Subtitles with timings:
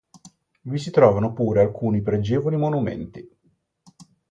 [0.61, 3.29] Vi si trovano pure alcuni pregevoli monumenti.